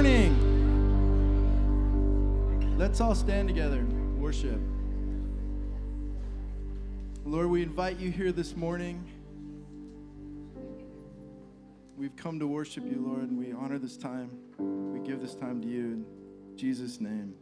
[0.00, 0.32] morning.
[2.78, 3.84] Let's all stand together,
[4.16, 4.58] worship.
[7.26, 9.04] Lord, we invite you here this morning.
[11.98, 14.30] We've come to worship you, Lord, and we honor this time.
[14.58, 16.06] We give this time to you in
[16.56, 17.34] Jesus' name.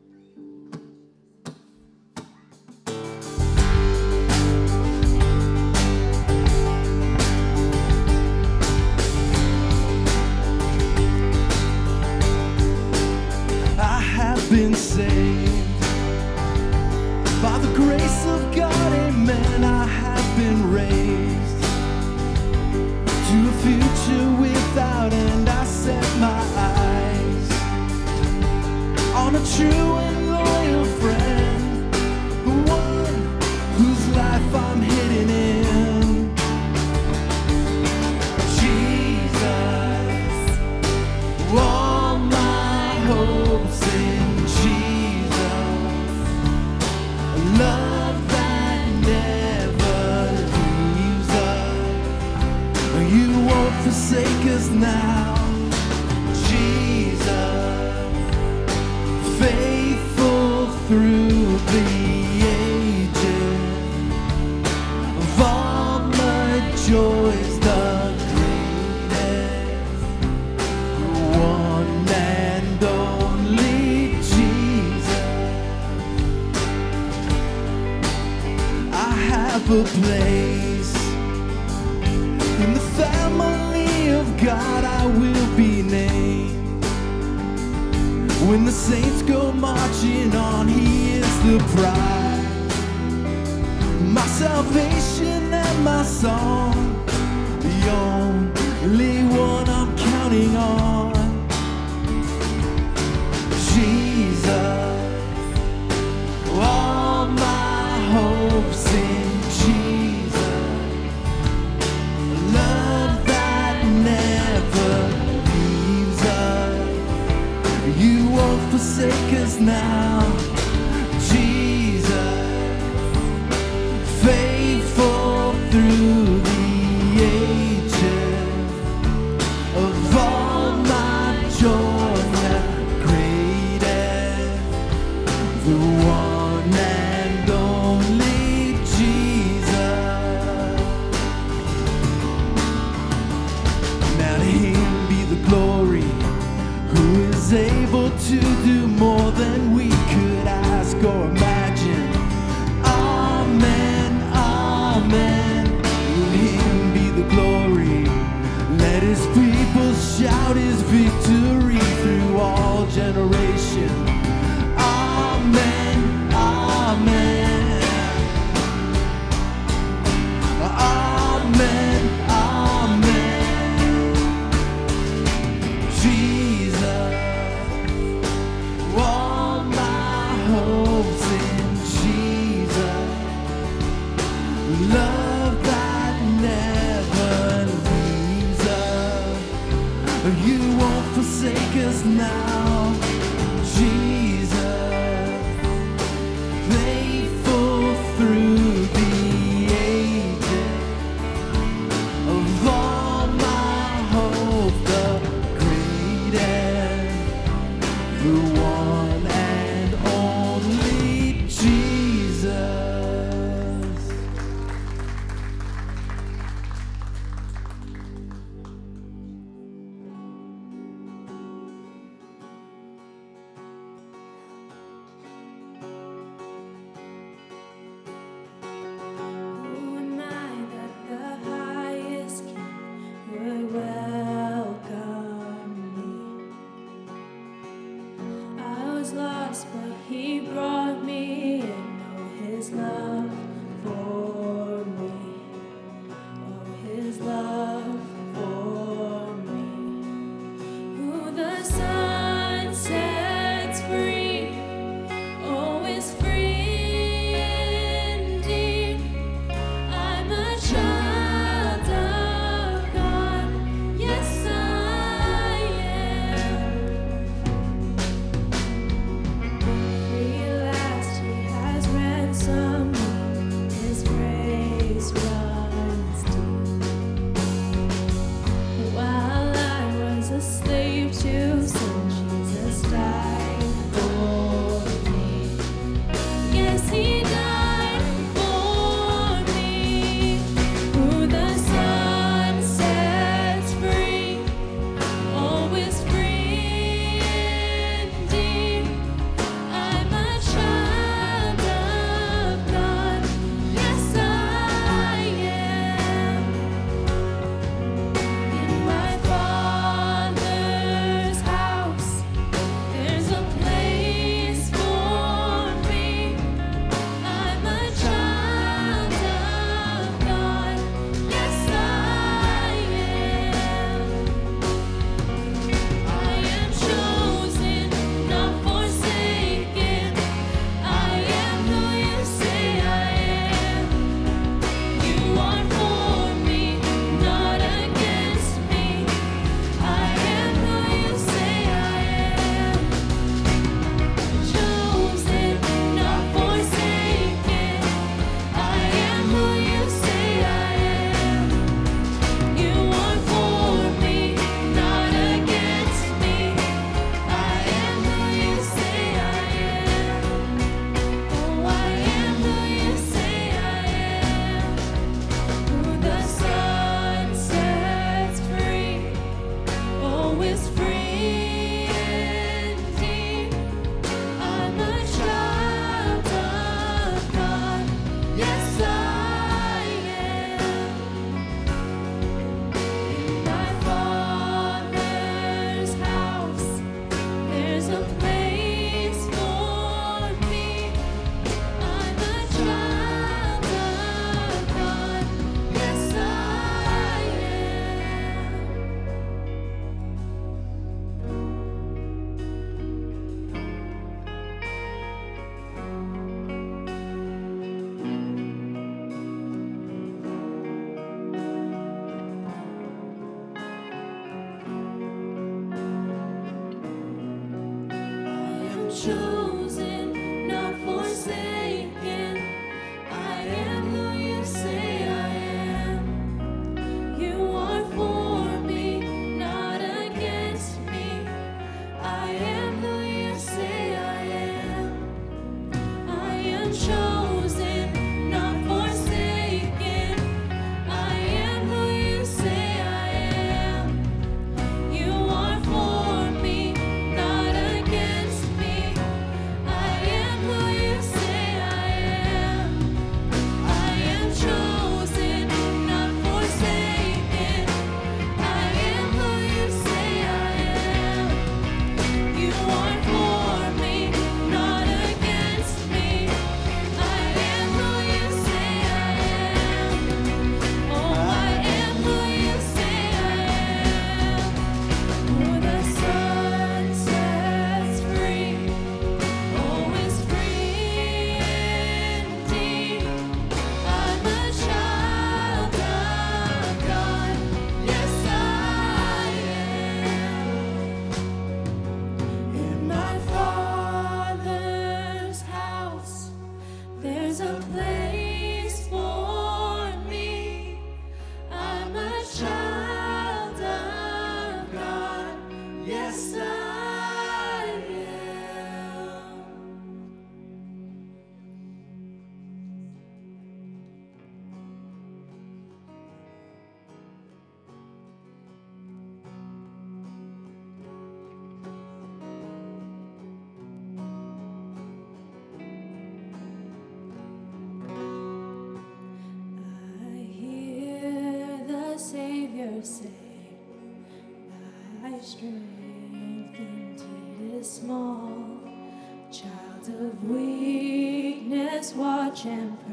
[542.45, 542.88] Weakness,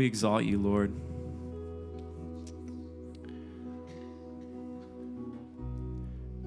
[0.00, 0.94] We exalt you, Lord.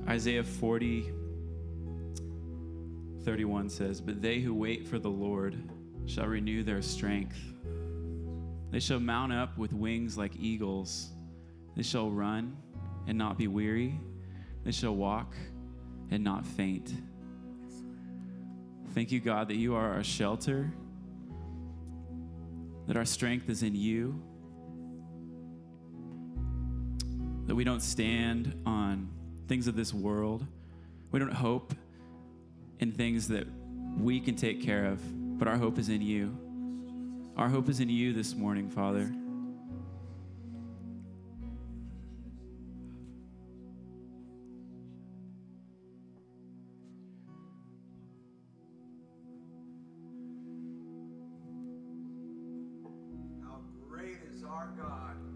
[0.08, 1.12] Isaiah 40,
[3.24, 5.56] 31 says, But they who wait for the Lord
[6.08, 7.38] shall renew their strength.
[8.72, 11.12] They shall mount up with wings like eagles.
[11.76, 12.58] They shall run
[13.06, 14.00] and not be weary.
[14.64, 15.36] They shall walk
[16.10, 16.92] and not faint.
[18.96, 20.74] Thank you, God, that you are our shelter,
[22.88, 24.22] that our strength is in you,
[27.46, 29.10] that we don't stand on
[29.48, 30.46] things of this world.
[31.12, 31.74] We don't hope
[32.80, 33.48] in things that
[33.98, 35.00] we can take care of,
[35.38, 36.38] but our hope is in you.
[37.38, 39.12] Our hope is in you this morning, Father.
[54.54, 55.33] Our God!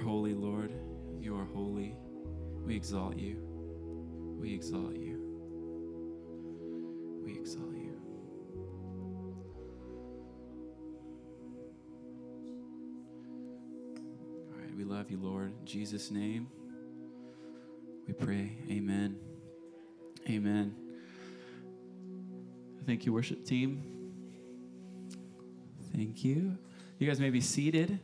[0.00, 0.72] Holy, Lord.
[1.20, 1.96] You are holy.
[2.64, 3.36] We exalt you.
[4.38, 5.18] We exalt you.
[7.24, 8.00] We exalt you.
[14.48, 15.52] All right, we love you, Lord.
[15.60, 16.48] In Jesus' name,
[18.06, 18.56] we pray.
[18.70, 19.16] Amen.
[20.28, 20.74] Amen.
[22.86, 23.82] Thank you, worship team.
[25.94, 26.56] Thank you.
[26.98, 27.98] You guys may be seated.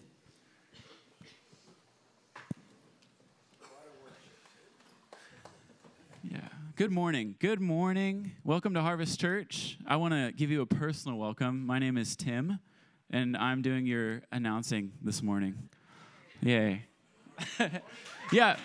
[6.22, 6.38] Yeah.
[6.76, 7.36] Good morning.
[7.38, 8.32] Good morning.
[8.44, 9.78] Welcome to Harvest Church.
[9.86, 11.64] I want to give you a personal welcome.
[11.64, 12.58] My name is Tim,
[13.08, 15.70] and I'm doing your announcing this morning.
[16.42, 16.84] Yay.
[18.30, 18.58] yeah.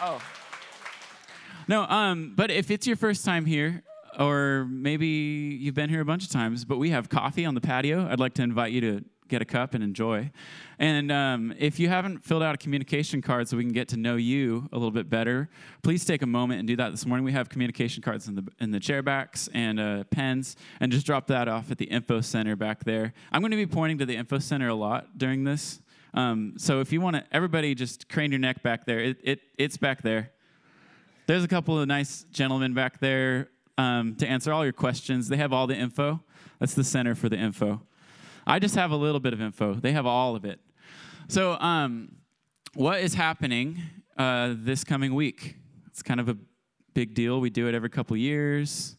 [0.00, 0.22] Oh.
[1.68, 3.82] No, um, but if it's your first time here,
[4.18, 7.60] or maybe you've been here a bunch of times, but we have coffee on the
[7.60, 8.08] patio.
[8.10, 10.30] I'd like to invite you to get a cup and enjoy.
[10.78, 13.96] And um, if you haven't filled out a communication card so we can get to
[13.96, 15.48] know you a little bit better,
[15.82, 17.24] please take a moment and do that this morning.
[17.24, 21.06] We have communication cards in the in the chair backs and uh, pens, and just
[21.06, 23.14] drop that off at the info center back there.
[23.32, 25.80] I'm going to be pointing to the info center a lot during this.
[26.12, 28.98] Um, so if you want to, everybody just crane your neck back there.
[28.98, 30.32] It, it it's back there.
[31.26, 35.28] There's a couple of nice gentlemen back there um, to answer all your questions.
[35.28, 36.20] They have all the info.
[36.58, 37.82] That's the center for the info.
[38.46, 39.74] I just have a little bit of info.
[39.74, 40.60] They have all of it.
[41.28, 42.16] So, um,
[42.74, 43.80] what is happening
[44.16, 45.56] uh, this coming week?
[45.86, 46.36] It's kind of a
[46.94, 47.40] big deal.
[47.40, 48.96] We do it every couple years.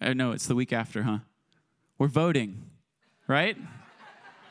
[0.00, 1.18] Uh, no, it's the week after, huh?
[1.98, 2.70] We're voting,
[3.26, 3.56] right?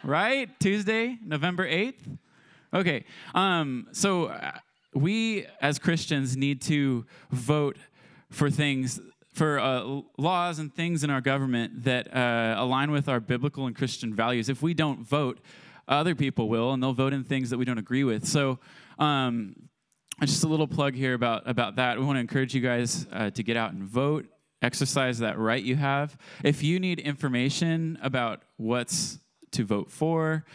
[0.04, 0.50] right?
[0.60, 2.18] Tuesday, November 8th?
[2.74, 3.06] Okay.
[3.34, 4.52] Um, so, uh,
[4.94, 7.78] we as Christians need to vote
[8.32, 9.00] for things
[9.36, 13.76] for uh, laws and things in our government that uh, align with our biblical and
[13.76, 14.48] Christian values.
[14.48, 15.40] If we don't vote,
[15.88, 18.26] other people will, and they'll vote in things that we don't agree with.
[18.26, 18.60] So,
[18.98, 19.56] um,
[20.22, 22.00] just a little plug here about, about that.
[22.00, 24.26] We want to encourage you guys uh, to get out and vote,
[24.62, 26.18] exercise that right you have.
[26.42, 29.20] If you need information about what's
[29.52, 30.46] to vote for,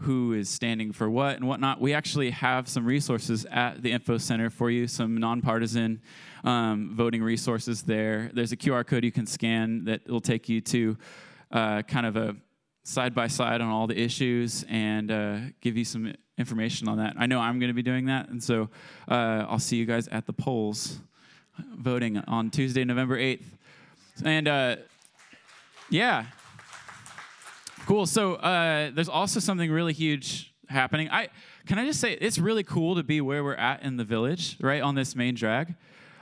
[0.00, 1.80] who is standing for what and whatnot.
[1.80, 6.02] We actually have some resources at the Info Center for you, some nonpartisan
[6.44, 8.30] um, voting resources there.
[8.32, 10.96] There's a QR code you can scan that will take you to
[11.50, 12.36] uh, kind of a
[12.82, 17.14] side by side on all the issues and uh, give you some information on that.
[17.18, 18.68] I know I'm going to be doing that, and so
[19.08, 21.00] uh, I'll see you guys at the polls
[21.76, 23.44] voting on Tuesday, November 8th.
[24.24, 24.76] And uh,
[25.90, 26.26] yeah.
[27.86, 28.06] Cool.
[28.06, 31.08] So uh, there's also something really huge happening.
[31.10, 31.28] I
[31.66, 34.56] can I just say it's really cool to be where we're at in the village,
[34.60, 35.74] right on this main drag.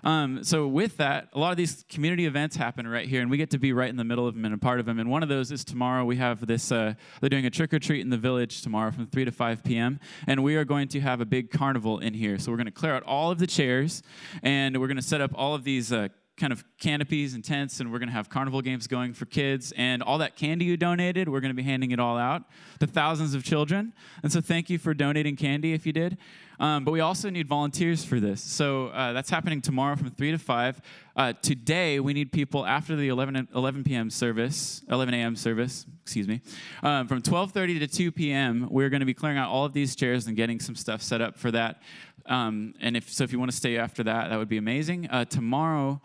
[0.05, 3.37] Um, so with that, a lot of these community events happen right here, and we
[3.37, 4.99] get to be right in the middle of them and a part of them.
[4.99, 6.05] And one of those is tomorrow.
[6.05, 6.71] We have this.
[6.71, 9.65] Uh, they're doing a trick or treat in the village tomorrow from three to five
[9.65, 9.99] p.m.
[10.27, 12.39] And we are going to have a big carnival in here.
[12.39, 14.03] So we're going to clear out all of the chairs,
[14.43, 15.93] and we're going to set up all of these.
[15.93, 19.25] Uh, kind of canopies and tents, and we're going to have carnival games going for
[19.25, 19.73] kids.
[19.77, 22.43] And all that candy you donated, we're going to be handing it all out
[22.81, 23.93] to thousands of children.
[24.21, 26.19] And so thank you for donating candy if you did.
[26.61, 28.41] Um, but we also need volunteers for this.
[28.41, 30.81] So uh, that's happening tomorrow from 3 to 5.
[31.17, 34.11] Uh, today, we need people after the 11, 11 p.m.
[34.11, 35.37] service, 11 a.m.
[35.37, 36.41] service, excuse me.
[36.83, 39.95] Um, from 12.30 to 2 p.m., we're going to be clearing out all of these
[39.95, 41.83] chairs and getting some stuff set up for that.
[42.27, 45.09] Um, and if so, if you want to stay after that, that would be amazing.
[45.11, 46.01] Uh, tomorrow,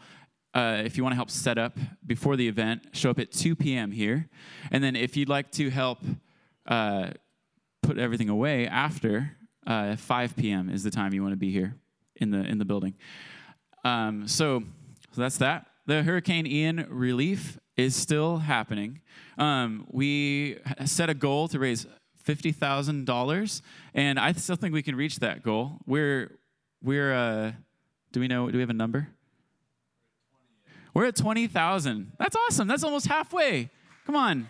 [0.54, 3.56] uh, if you want to help set up before the event, show up at 2
[3.56, 3.92] p.m.
[3.92, 4.30] here.
[4.72, 6.00] And then if you'd like to help
[6.66, 7.12] uh,
[7.82, 10.70] put everything away after, uh, 5 p.m.
[10.70, 11.76] is the time you want to be here
[12.16, 12.96] in the in the building.
[13.84, 14.64] Um, so,
[15.12, 15.68] so that's that.
[15.86, 19.02] The Hurricane Ian relief is still happening.
[19.38, 23.62] Um, we set a goal to raise fifty thousand dollars,
[23.94, 25.78] and I still think we can reach that goal.
[25.86, 26.38] We're
[26.84, 27.54] we're uh,
[28.12, 28.50] do we know?
[28.50, 29.08] Do we have a number?
[30.94, 32.12] We're at twenty thousand.
[32.20, 32.68] That's awesome.
[32.68, 33.70] That's almost halfway.
[34.06, 34.50] Come on.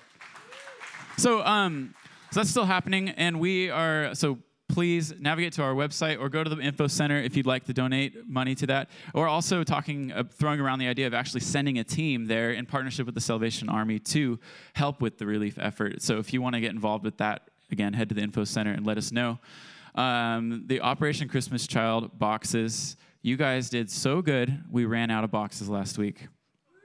[1.18, 1.94] So um,
[2.32, 6.44] so that's still happening, and we are so please navigate to our website or go
[6.44, 8.90] to the info center if you'd like to donate money to that.
[9.14, 12.66] We're also talking, uh, throwing around the idea of actually sending a team there in
[12.66, 14.40] partnership with the Salvation Army to
[14.74, 16.02] help with the relief effort.
[16.02, 18.72] So if you want to get involved with that, again, head to the info center
[18.72, 19.40] and let us know.
[19.96, 24.64] Um, the Operation Christmas Child boxes, you guys did so good.
[24.72, 26.28] We ran out of boxes last week.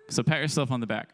[0.09, 1.11] So pat yourself on the back.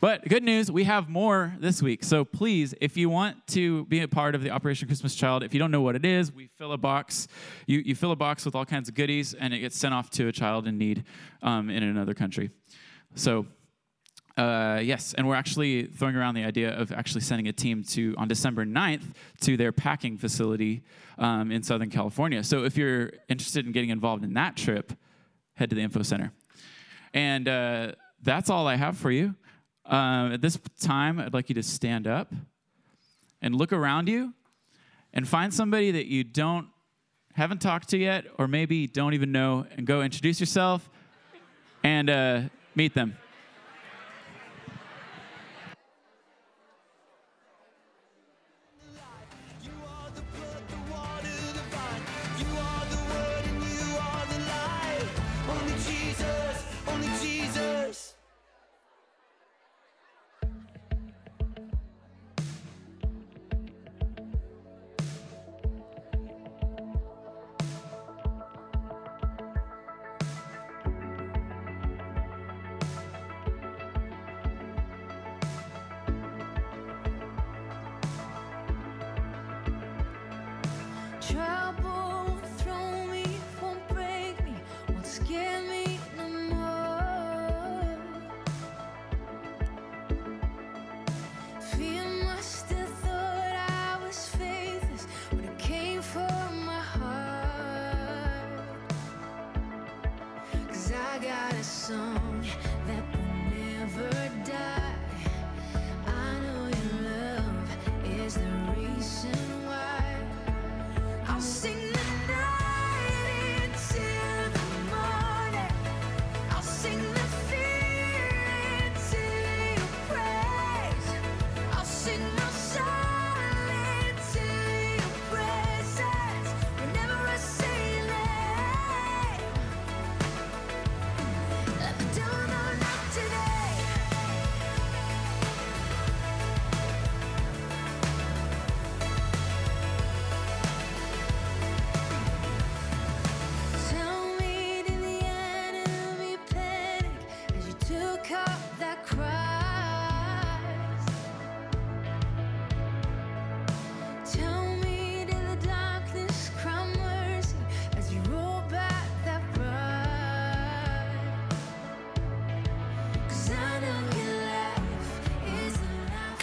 [0.00, 2.04] But good news, we have more this week.
[2.04, 5.54] So please, if you want to be a part of the Operation Christmas Child, if
[5.54, 7.28] you don't know what it is, we fill a box.
[7.66, 10.10] You, you fill a box with all kinds of goodies, and it gets sent off
[10.10, 11.04] to a child in need
[11.42, 12.50] um, in another country.
[13.14, 13.46] So
[14.36, 18.14] uh, yes, and we're actually throwing around the idea of actually sending a team to
[18.18, 20.82] on December 9th to their packing facility
[21.16, 22.44] um, in Southern California.
[22.44, 24.92] So if you're interested in getting involved in that trip,
[25.54, 26.32] head to the info center.
[27.14, 29.34] And uh, that's all I have for you.
[29.88, 32.32] Uh, at this time, I'd like you to stand up
[33.40, 34.34] and look around you
[35.12, 36.68] and find somebody that you don't
[37.34, 40.88] haven't talked to yet, or maybe don't even know, and go introduce yourself
[41.84, 42.40] and uh,
[42.74, 43.14] meet them.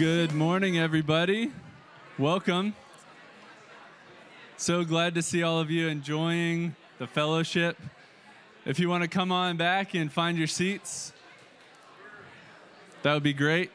[0.04, 1.50] Good morning, everybody.
[2.20, 2.76] Welcome.
[4.58, 7.78] So glad to see all of you enjoying the fellowship.
[8.66, 11.14] If you want to come on back and find your seats,
[13.04, 13.72] that would be great.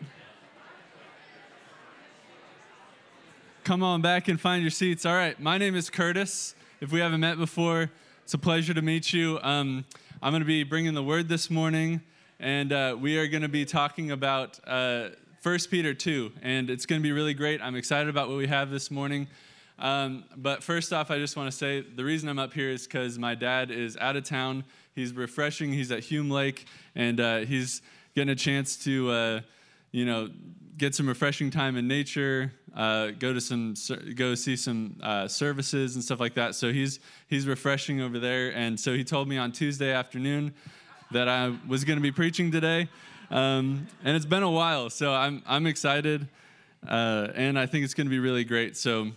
[3.65, 5.07] Come on back and find your seats.
[5.07, 6.55] All right, my name is Curtis.
[6.83, 7.91] If we haven't met before,
[8.25, 9.39] it's a pleasure to meet you.
[9.43, 9.87] Um,
[10.21, 12.03] I'm going to be bringing the word this morning,
[12.39, 15.09] and uh, we are going to be talking about uh,
[15.43, 17.63] 1 Peter 2, and it's going to be really great.
[17.63, 19.29] I'm excited about what we have this morning.
[19.79, 22.89] Um, but first off, I just want to say the reason I'm up here is
[22.89, 24.65] because my dad is out of town.
[24.97, 25.73] He's refreshing.
[25.73, 27.83] He's at Hume Lake, and uh, he's
[28.17, 29.41] getting a chance to, uh,
[29.93, 30.29] you know,
[30.77, 33.75] get some refreshing time in nature, uh, go to some,
[34.17, 36.57] go see some uh, services and stuff like that.
[36.57, 36.99] So he's
[37.29, 40.53] he's refreshing over there, and so he told me on Tuesday afternoon
[41.13, 42.89] that I was going to be preaching today,
[43.31, 46.29] um, and it's been a while, so I'm I'm excited,
[46.87, 48.77] uh, and I think it's going to be really great.
[48.77, 49.13] So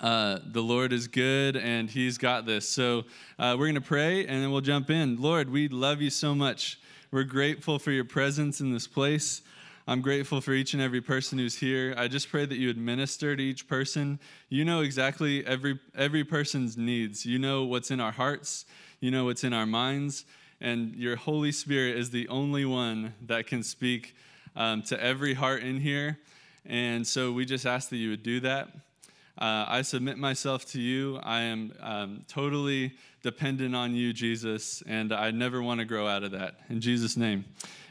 [0.00, 2.68] uh, the Lord is good and He's got this.
[2.68, 3.04] So
[3.38, 5.20] uh, we're going to pray and then we'll jump in.
[5.20, 6.78] Lord, we love you so much.
[7.10, 9.42] We're grateful for your presence in this place.
[9.88, 11.94] I'm grateful for each and every person who's here.
[11.96, 14.20] I just pray that you would minister to each person.
[14.50, 17.24] You know exactly every every person's needs.
[17.24, 18.66] You know what's in our hearts.
[19.00, 20.26] You know what's in our minds.
[20.60, 24.16] And your Holy Spirit is the only one that can speak
[24.56, 26.18] um, to every heart in here.
[26.66, 28.68] And so we just ask that you would do that.
[29.40, 31.18] Uh, I submit myself to you.
[31.22, 36.24] I am um, totally dependent on you, Jesus, and I never want to grow out
[36.24, 36.56] of that.
[36.68, 37.44] In Jesus' name,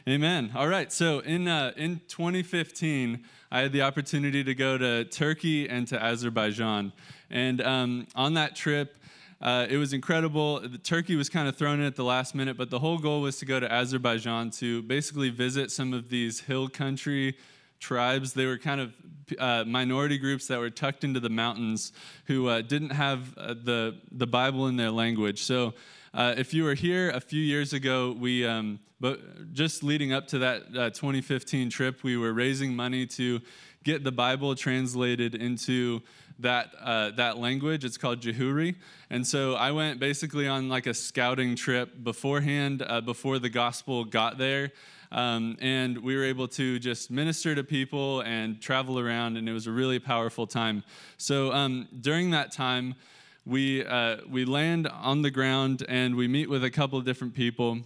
[0.06, 0.52] amen.
[0.54, 5.68] All right, so in, uh, in 2015, I had the opportunity to go to Turkey
[5.68, 6.92] and to Azerbaijan.
[7.30, 8.98] And um, on that trip,
[9.40, 10.60] uh, it was incredible.
[10.60, 13.20] The Turkey was kind of thrown in at the last minute, but the whole goal
[13.20, 17.36] was to go to Azerbaijan to basically visit some of these hill country
[17.78, 18.32] tribes.
[18.32, 18.94] They were kind of
[19.38, 21.92] uh, minority groups that were tucked into the mountains
[22.24, 25.42] who uh, didn't have uh, the, the Bible in their language.
[25.42, 25.74] So
[26.14, 30.26] uh, if you were here a few years ago, we, um, but just leading up
[30.28, 33.40] to that uh, 2015 trip, we were raising money to
[33.84, 36.02] get the Bible translated into
[36.38, 37.84] that uh, that language.
[37.84, 38.76] It's called Juhuri,
[39.10, 44.04] and so I went basically on like a scouting trip beforehand, uh, before the gospel
[44.04, 44.72] got there,
[45.10, 49.52] um, and we were able to just minister to people and travel around, and it
[49.52, 50.84] was a really powerful time.
[51.16, 52.94] So um, during that time,
[53.46, 57.34] we uh, we land on the ground and we meet with a couple of different
[57.34, 57.78] people.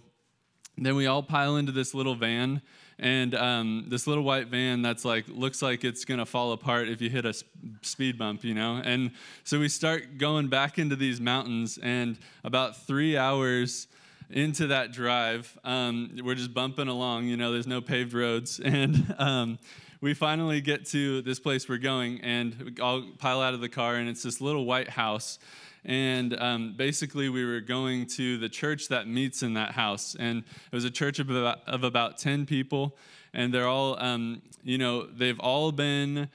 [0.77, 2.61] Then we all pile into this little van
[2.99, 7.01] and um, this little white van that's like looks like it's gonna fall apart if
[7.01, 7.43] you hit a s-
[7.81, 8.81] speed bump you know?
[8.83, 9.11] And
[9.43, 13.87] so we start going back into these mountains and about three hours
[14.29, 18.59] into that drive um, we're just bumping along you know there's no paved roads.
[18.63, 19.59] And um,
[20.01, 23.69] we finally get to this place we're going and we all pile out of the
[23.69, 25.39] car and it's this little white house
[25.85, 30.15] and um, basically we were going to the church that meets in that house.
[30.17, 32.97] And it was a church of about, of about 10 people.
[33.33, 36.29] And they're all um, you know they've all been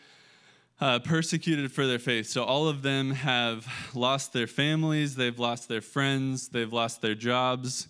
[0.80, 2.26] uh, persecuted for their faith.
[2.26, 5.16] So all of them have lost their families.
[5.16, 6.48] They've lost their friends.
[6.48, 7.88] They've lost their jobs.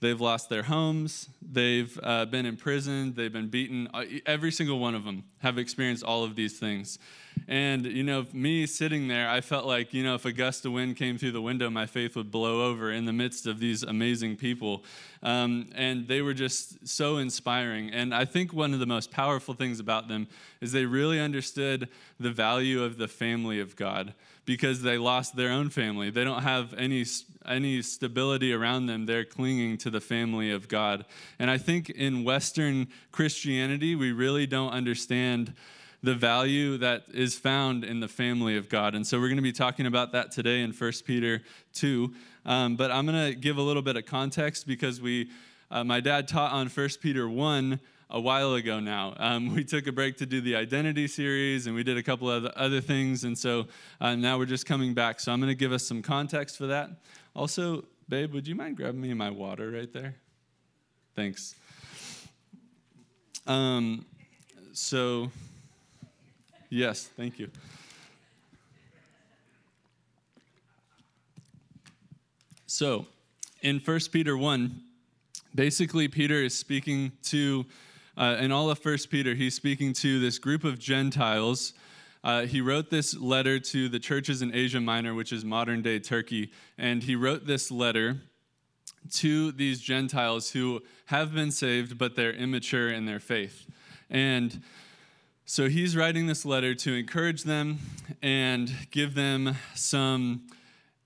[0.00, 1.28] They've lost their homes.
[1.42, 3.16] They've uh, been imprisoned.
[3.16, 3.88] They've been beaten.
[3.92, 6.98] Uh, every single one of them have experienced all of these things
[7.50, 10.70] and, you know, me sitting there, I felt like, you know, if a gust of
[10.70, 13.82] wind came through the window, my faith would blow over in the midst of these
[13.82, 14.84] amazing people.
[15.24, 17.90] Um, and they were just so inspiring.
[17.90, 20.28] And I think one of the most powerful things about them
[20.60, 21.88] is they really understood
[22.20, 26.08] the value of the family of God because they lost their own family.
[26.08, 27.04] They don't have any,
[27.44, 29.06] any stability around them.
[29.06, 31.04] They're clinging to the family of God.
[31.40, 35.52] And I think in Western Christianity, we really don't understand
[36.02, 38.94] the value that is found in the family of God.
[38.94, 41.42] And so we're going to be talking about that today in 1 Peter
[41.74, 42.12] 2.
[42.46, 45.30] Um, but I'm going to give a little bit of context because we,
[45.70, 49.14] uh, my dad taught on 1 Peter 1 a while ago now.
[49.18, 52.30] Um, we took a break to do the identity series and we did a couple
[52.30, 53.24] of other things.
[53.24, 53.66] And so
[54.00, 55.20] uh, now we're just coming back.
[55.20, 56.90] So I'm going to give us some context for that.
[57.36, 60.16] Also, babe, would you mind grabbing me my water right there?
[61.14, 61.54] Thanks.
[63.46, 64.06] Um,
[64.72, 65.30] so,
[66.70, 67.50] yes, thank you.
[72.66, 73.06] So,
[73.62, 74.80] in 1 Peter 1,
[75.54, 77.66] basically, Peter is speaking to,
[78.16, 81.72] uh, in all of 1 Peter, he's speaking to this group of Gentiles.
[82.22, 85.98] Uh, he wrote this letter to the churches in Asia Minor, which is modern day
[85.98, 86.52] Turkey.
[86.78, 88.18] And he wrote this letter
[89.14, 93.66] to these Gentiles who have been saved, but they're immature in their faith.
[94.08, 94.62] And
[95.50, 97.80] so he's writing this letter to encourage them
[98.22, 100.42] and give them some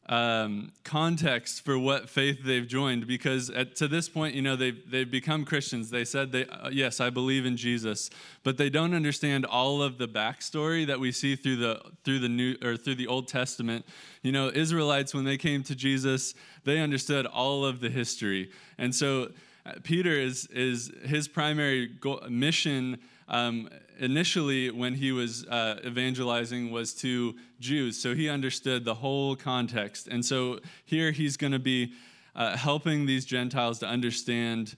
[0.07, 4.79] um, context for what faith they've joined because at, to this point you know they've,
[4.91, 5.89] they've become christians.
[5.89, 8.11] They said they uh, yes i believe in jesus
[8.43, 12.29] but they don't understand all of the backstory that we see through the through the
[12.29, 13.87] new or through the old testament.
[14.21, 18.51] You know israelites when they came to jesus they understood all of the history.
[18.77, 19.31] And so
[19.65, 26.71] uh, peter is is his primary goal, mission um, initially when he was uh, evangelizing
[26.71, 30.09] was to Jews, so he understood the whole context.
[30.09, 31.93] And so here he's going to be
[32.35, 34.77] uh, helping these Gentiles to understand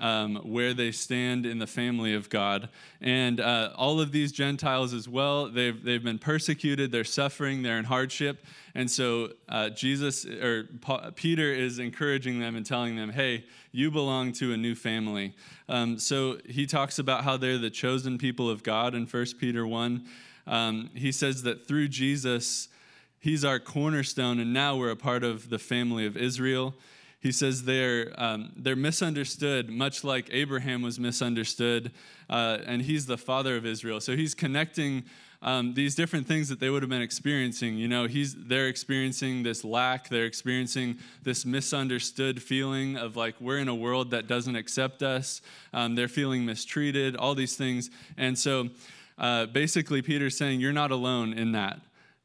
[0.00, 2.70] um, where they stand in the family of God.
[3.00, 7.78] And uh, all of these Gentiles as well, they've, they've been persecuted, they're suffering, they're
[7.78, 8.44] in hardship.
[8.74, 10.68] And so uh, Jesus or
[11.14, 15.34] Peter is encouraging them and telling them, hey, you belong to a new family.
[15.68, 19.66] Um, so he talks about how they're the chosen people of God in 1 Peter
[19.66, 20.04] 1.
[20.46, 22.68] Um, he says that through Jesus,
[23.20, 26.74] he's our cornerstone, and now we're a part of the family of Israel
[27.20, 31.92] he says they're, um, they're misunderstood, much like Abraham was misunderstood,
[32.30, 34.00] uh, and he's the father of Israel.
[34.00, 35.04] So he's connecting
[35.42, 37.76] um, these different things that they would have been experiencing.
[37.76, 43.58] You know, he's, they're experiencing this lack, they're experiencing this misunderstood feeling of like we're
[43.58, 45.42] in a world that doesn't accept us,
[45.72, 47.90] um, they're feeling mistreated, all these things.
[48.16, 48.68] And so
[49.18, 51.80] uh, basically, Peter's saying, You're not alone in that.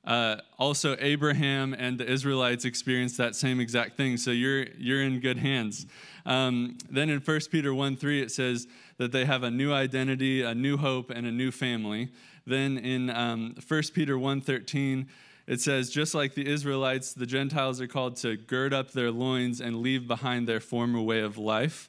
[0.06, 5.20] Uh, also, Abraham and the Israelites experienced that same exact thing, so you're, you're in
[5.20, 5.88] good hands.
[6.26, 10.44] Um, then in 1 Peter 1 3, it says that they have a new identity,
[10.44, 12.10] a new hope, and a new family.
[12.46, 15.08] Then in um, 1 Peter 1 13,
[15.48, 19.62] it says, just like the Israelites, the Gentiles are called to gird up their loins
[19.62, 21.88] and leave behind their former way of life.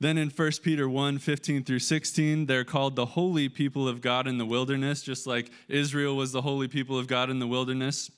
[0.00, 4.26] Then in 1 Peter 1 15 through 16, they're called the holy people of God
[4.26, 8.10] in the wilderness, just like Israel was the holy people of God in the wilderness.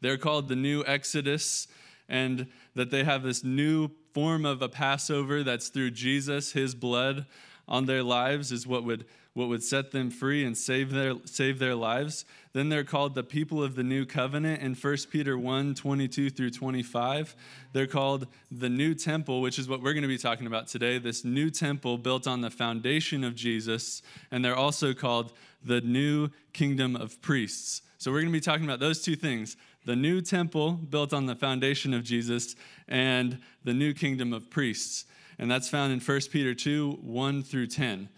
[0.00, 1.68] They're called the new Exodus,
[2.08, 7.26] and that they have this new form of a Passover that's through Jesus, his blood
[7.68, 9.04] on their lives, is what would
[9.34, 12.24] what would set them free and save their, save their lives.
[12.52, 16.50] Then they're called the people of the new covenant in 1 Peter 1 22 through
[16.50, 17.34] 25.
[17.72, 20.98] They're called the new temple, which is what we're going to be talking about today.
[20.98, 24.02] This new temple built on the foundation of Jesus.
[24.30, 25.32] And they're also called
[25.64, 27.82] the new kingdom of priests.
[27.98, 31.26] So we're going to be talking about those two things the new temple built on
[31.26, 32.56] the foundation of Jesus
[32.88, 35.04] and the new kingdom of priests.
[35.38, 38.08] And that's found in 1 Peter 2 1 through 10.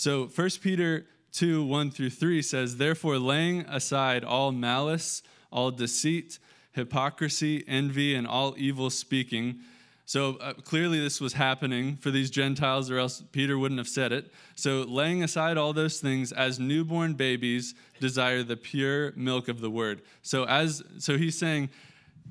[0.00, 5.22] So 1 Peter 2 1 through 3 says, Therefore, laying aside all malice,
[5.52, 6.38] all deceit,
[6.72, 9.60] hypocrisy, envy, and all evil speaking.
[10.06, 14.10] So uh, clearly, this was happening for these Gentiles, or else Peter wouldn't have said
[14.10, 14.32] it.
[14.56, 19.70] So, laying aside all those things, as newborn babies desire the pure milk of the
[19.70, 20.00] word.
[20.22, 21.68] So, as so he's saying,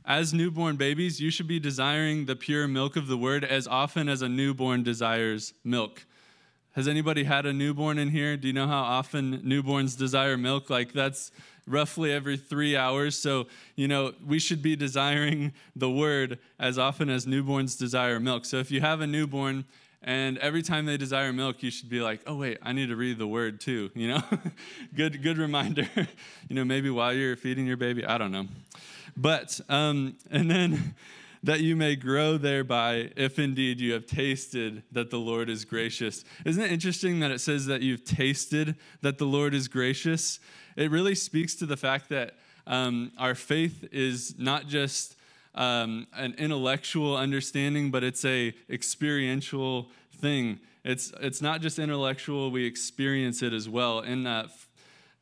[0.05, 4.09] as newborn babies, you should be desiring the pure milk of the word as often
[4.09, 6.03] as a newborn desires milk.
[6.79, 8.37] Has anybody had a newborn in here?
[8.37, 10.69] Do you know how often newborns desire milk?
[10.69, 11.29] Like that's
[11.67, 13.17] roughly every three hours.
[13.17, 18.45] So, you know, we should be desiring the word as often as newborns desire milk.
[18.45, 19.65] So if you have a newborn,
[20.01, 22.95] and every time they desire milk, you should be like, "Oh wait, I need to
[22.95, 24.23] read the word too." You know,
[24.95, 25.85] good good reminder.
[26.47, 28.47] you know, maybe while you're feeding your baby, I don't know.
[29.17, 30.95] But um, and then
[31.43, 36.25] that you may grow thereby, if indeed you have tasted that the Lord is gracious.
[36.45, 40.39] Isn't it interesting that it says that you've tasted that the Lord is gracious?
[40.75, 42.35] It really speaks to the fact that
[42.67, 45.15] um, our faith is not just
[45.55, 50.59] um, an intellectual understanding, but it's a experiential thing.
[50.83, 53.99] It's, it's not just intellectual, we experience it as well.
[53.99, 54.47] In uh,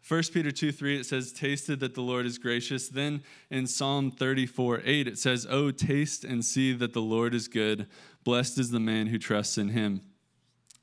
[0.08, 2.88] 1 Peter 2 3, it says, Tasted that the Lord is gracious.
[2.88, 7.48] Then in Psalm 34 8, it says, Oh, taste and see that the Lord is
[7.48, 7.88] good.
[8.24, 10.02] Blessed is the man who trusts in him.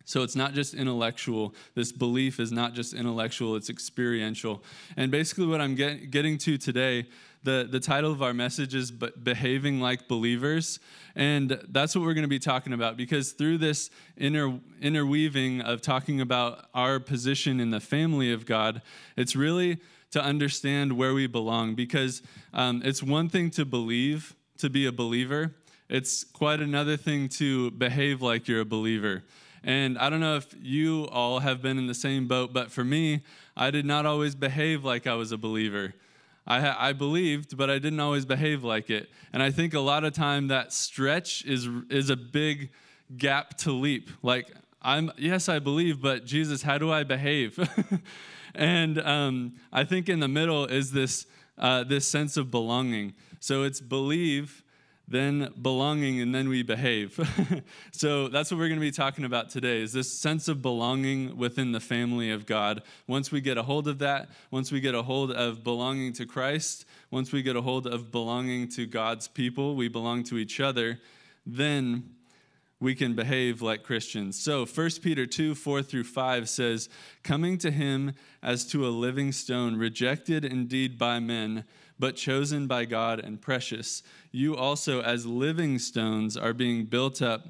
[0.04, 1.54] So it's not just intellectual.
[1.74, 4.62] This belief is not just intellectual, it's experiential.
[4.96, 7.06] And basically, what I'm get, getting to today,
[7.44, 10.80] the, the title of our message is Behaving Like Believers.
[11.14, 15.82] And that's what we're going to be talking about because through this inter, interweaving of
[15.82, 18.80] talking about our position in the family of God,
[19.16, 19.78] it's really
[20.10, 22.22] to understand where we belong because
[22.54, 25.54] um, it's one thing to believe, to be a believer,
[25.88, 29.22] it's quite another thing to behave like you're a believer.
[29.62, 32.84] And I don't know if you all have been in the same boat, but for
[32.84, 33.22] me,
[33.56, 35.94] I did not always behave like I was a believer.
[36.46, 39.08] I, I believed, but I didn't always behave like it.
[39.32, 42.70] And I think a lot of time that stretch is, is a big
[43.16, 44.10] gap to leap.
[44.22, 47.58] Like, I'm, yes, I believe, but Jesus, how do I behave?
[48.54, 51.26] and um, I think in the middle is this,
[51.58, 53.14] uh, this sense of belonging.
[53.40, 54.63] So it's believe,
[55.06, 57.18] then belonging and then we behave
[57.92, 61.36] so that's what we're going to be talking about today is this sense of belonging
[61.36, 64.94] within the family of god once we get a hold of that once we get
[64.94, 69.28] a hold of belonging to christ once we get a hold of belonging to god's
[69.28, 70.98] people we belong to each other
[71.44, 72.14] then
[72.84, 74.38] we can behave like Christians.
[74.38, 76.90] So 1 Peter 2 4 through 5 says,
[77.22, 81.64] Coming to him as to a living stone, rejected indeed by men,
[81.98, 84.02] but chosen by God and precious.
[84.32, 87.46] You also, as living stones, are being built up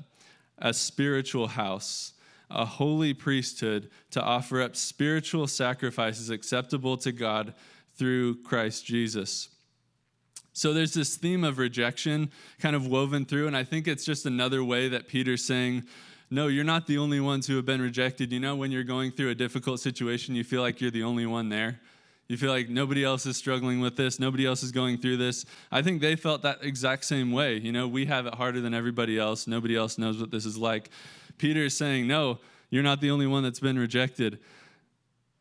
[0.58, 2.12] a spiritual house,
[2.50, 7.54] a holy priesthood, to offer up spiritual sacrifices acceptable to God
[7.96, 9.48] through Christ Jesus.
[10.52, 12.30] So there's this theme of rejection
[12.60, 15.84] kind of woven through, and I think it's just another way that Peter's saying,
[16.30, 18.32] no, you're not the only ones who have been rejected.
[18.32, 21.26] You know, when you're going through a difficult situation, you feel like you're the only
[21.26, 21.80] one there.
[22.28, 25.44] You feel like nobody else is struggling with this, nobody else is going through this.
[25.70, 27.58] I think they felt that exact same way.
[27.58, 29.46] You know, we have it harder than everybody else.
[29.46, 30.90] Nobody else knows what this is like.
[31.36, 32.38] Peter is saying, No,
[32.70, 34.38] you're not the only one that's been rejected.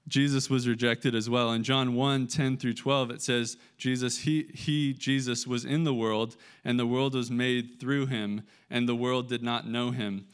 [0.08, 1.54] Jesus was rejected as well.
[1.54, 5.94] In John 1 10 through 12, it says, Jesus, he, he, Jesus, was in the
[5.94, 10.26] world, and the world was made through him, and the world did not know him.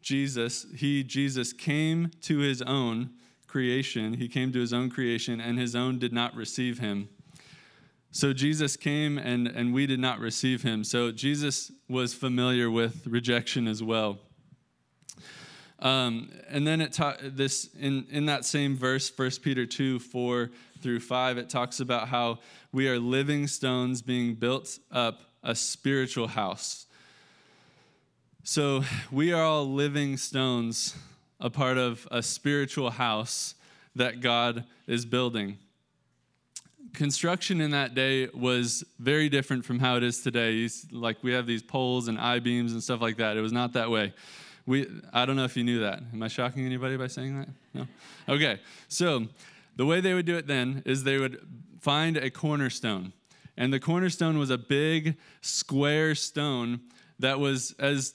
[0.00, 3.10] Jesus, he, Jesus, came to his own
[3.48, 4.14] creation.
[4.14, 7.08] He came to his own creation, and his own did not receive him.
[8.10, 10.84] So Jesus came, and, and we did not receive him.
[10.84, 14.18] So Jesus was familiar with rejection as well.
[15.80, 20.50] Um, and then it ta- this in, in that same verse, 1 Peter 2, 4
[20.80, 22.38] through 5, it talks about how
[22.72, 26.86] we are living stones being built up a spiritual house.
[28.42, 28.82] So
[29.12, 30.96] we are all living stones,
[31.40, 33.54] a part of a spiritual house
[33.94, 35.58] that God is building.
[36.94, 40.68] Construction in that day was very different from how it is today.
[40.90, 43.36] Like we have these poles and I beams and stuff like that.
[43.36, 44.14] It was not that way.
[44.66, 46.02] We, I don't know if you knew that.
[46.12, 47.48] Am I shocking anybody by saying that?
[47.74, 47.86] No?
[48.28, 48.60] Okay.
[48.88, 49.26] So
[49.76, 51.40] the way they would do it then is they would
[51.80, 53.12] find a cornerstone.
[53.56, 56.80] And the cornerstone was a big square stone
[57.18, 58.14] that was as,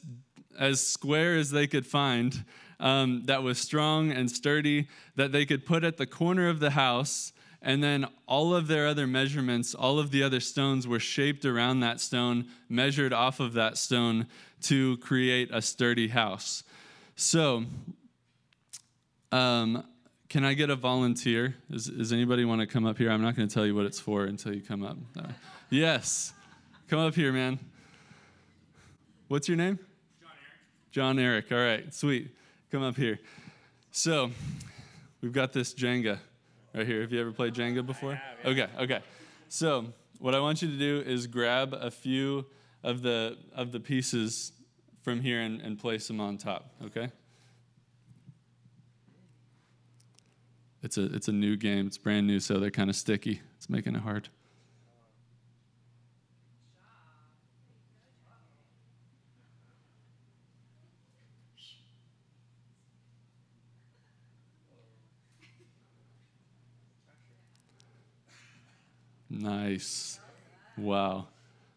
[0.58, 2.46] as square as they could find,
[2.80, 6.72] um, that was strong and sturdy, that they could put at the corner of the
[6.72, 7.34] house.
[7.62, 11.80] And then all of their other measurements, all of the other stones were shaped around
[11.80, 14.28] that stone, measured off of that stone
[14.64, 16.64] to create a sturdy house.
[17.16, 17.64] So,
[19.32, 19.86] um,
[20.28, 21.56] can I get a volunteer?
[21.70, 23.12] Is, does anybody want to come up here?
[23.12, 24.98] I'm not going to tell you what it's for until you come up.
[25.18, 25.28] Uh,
[25.70, 26.34] yes.
[26.90, 27.60] Come up here, man.
[29.28, 29.80] What's your name?
[30.22, 30.92] John Eric.
[30.92, 31.52] John Eric.
[31.52, 32.36] All right, sweet.
[32.74, 33.20] Come up here.
[33.92, 34.32] So,
[35.22, 36.18] we've got this Jenga
[36.74, 37.02] right here.
[37.02, 38.16] Have you ever played Jenga before?
[38.16, 38.64] Have, yeah.
[38.64, 39.00] Okay, okay.
[39.48, 42.48] So, what I want you to do is grab a few
[42.82, 44.54] of the of the pieces
[45.04, 47.12] from here and, and place them on top, okay?
[50.82, 51.86] It's a it's a new game.
[51.86, 53.40] It's brand new, so they're kind of sticky.
[53.56, 54.30] It's making it hard.
[69.34, 70.20] Nice.
[70.78, 71.28] Wow.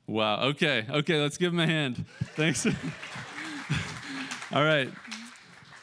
[0.06, 0.42] Wow.
[0.48, 0.84] Okay.
[0.90, 1.20] Okay.
[1.20, 2.04] Let's give him a hand.
[2.34, 2.66] Thanks.
[4.52, 4.90] All right.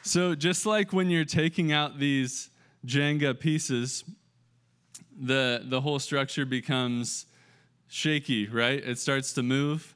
[0.04, 2.50] So, just like when you're taking out these
[2.86, 4.04] Jenga pieces,
[5.20, 7.26] the, the whole structure becomes
[7.88, 8.84] shaky, right?
[8.86, 9.96] It starts to move.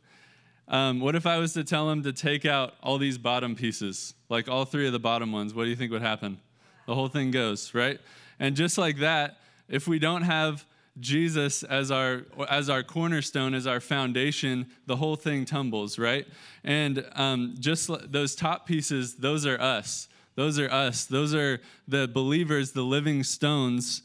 [0.67, 4.15] Um, what if I was to tell him to take out all these bottom pieces,
[4.29, 5.53] like all three of the bottom ones?
[5.53, 6.39] What do you think would happen?
[6.87, 7.99] The whole thing goes, right?
[8.39, 9.37] And just like that,
[9.69, 10.65] if we don't have
[10.99, 16.25] Jesus as our as our cornerstone, as our foundation, the whole thing tumbles, right?
[16.63, 20.07] And um, just those top pieces, those are us.
[20.35, 21.05] Those are us.
[21.05, 24.03] Those are the believers, the living stones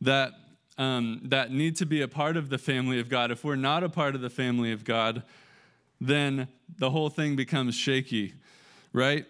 [0.00, 0.32] that
[0.78, 3.30] um, that need to be a part of the family of God.
[3.30, 5.22] If we're not a part of the family of God,
[6.00, 8.34] then the whole thing becomes shaky,
[8.92, 9.26] right?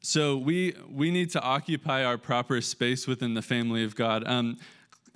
[0.00, 4.26] So we we need to occupy our proper space within the family of God.
[4.26, 4.58] Um,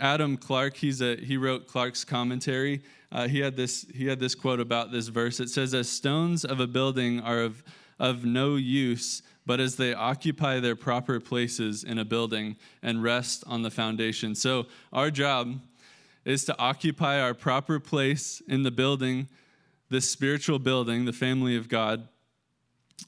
[0.01, 2.83] Adam Clarke, he's a, he wrote Clarke's commentary.
[3.13, 5.41] Uh, he, had this, he had this quote about this verse.
[5.41, 7.63] It says, As stones of a building are of,
[7.99, 13.45] of no use, but as they occupy their proper places in a building and rest
[13.47, 14.35] on the foundation.
[14.35, 15.61] So, our job
[16.25, 19.29] is to occupy our proper place in the building,
[19.89, 22.09] this spiritual building, the family of God.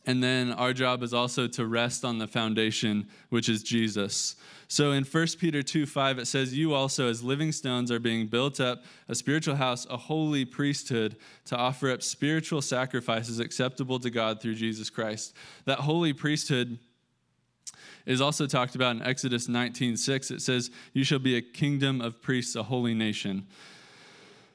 [0.06, 4.36] And then our job is also to rest on the foundation, which is Jesus.
[4.68, 8.26] So in 1 Peter 2 5, it says, You also, as living stones, are being
[8.26, 11.16] built up a spiritual house, a holy priesthood,
[11.46, 15.34] to offer up spiritual sacrifices acceptable to God through Jesus Christ.
[15.66, 16.78] That holy priesthood
[18.06, 20.30] is also talked about in Exodus 19 6.
[20.30, 23.46] It says, You shall be a kingdom of priests, a holy nation.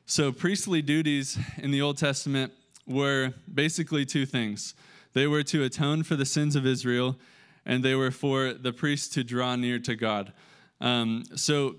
[0.07, 2.53] So priestly duties in the Old Testament
[2.87, 4.73] were basically two things
[5.17, 7.17] They were to atone for the sins of Israel,
[7.65, 10.31] and they were for the priests to draw near to God.
[10.79, 11.77] Um, so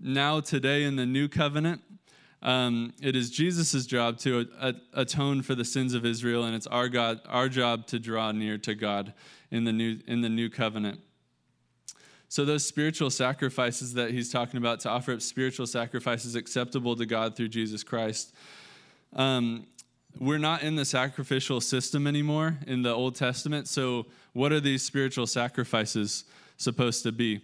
[0.00, 1.82] now, today in the new covenant,
[2.40, 4.46] um, it is Jesus' job to
[4.94, 8.58] atone for the sins of Israel, and it's our God, our job to draw near
[8.58, 9.12] to God
[9.50, 11.00] in the new in the new covenant.
[12.28, 17.06] So those spiritual sacrifices that he's talking about, to offer up spiritual sacrifices acceptable to
[17.06, 18.32] God through Jesus Christ.
[19.16, 19.66] Um,
[20.18, 23.68] we're not in the sacrificial system anymore in the Old Testament.
[23.68, 26.24] So what are these spiritual sacrifices
[26.56, 27.40] supposed to be?